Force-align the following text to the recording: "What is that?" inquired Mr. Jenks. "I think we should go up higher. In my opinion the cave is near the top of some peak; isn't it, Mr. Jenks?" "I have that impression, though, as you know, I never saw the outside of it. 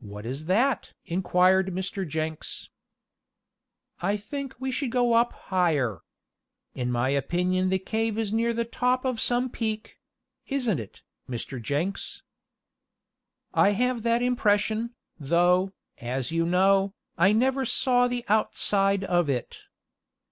"What 0.00 0.26
is 0.26 0.46
that?" 0.46 0.94
inquired 1.04 1.68
Mr. 1.68 2.04
Jenks. 2.08 2.70
"I 4.02 4.16
think 4.16 4.56
we 4.58 4.72
should 4.72 4.90
go 4.90 5.12
up 5.12 5.32
higher. 5.32 6.00
In 6.74 6.90
my 6.90 7.10
opinion 7.10 7.68
the 7.68 7.78
cave 7.78 8.18
is 8.18 8.32
near 8.32 8.52
the 8.52 8.64
top 8.64 9.04
of 9.04 9.20
some 9.20 9.48
peak; 9.48 9.96
isn't 10.48 10.80
it, 10.80 11.02
Mr. 11.30 11.62
Jenks?" 11.62 12.24
"I 13.52 13.70
have 13.70 14.02
that 14.02 14.24
impression, 14.24 14.96
though, 15.20 15.70
as 15.98 16.32
you 16.32 16.44
know, 16.46 16.92
I 17.16 17.30
never 17.30 17.64
saw 17.64 18.08
the 18.08 18.24
outside 18.26 19.04
of 19.04 19.30
it. 19.30 19.60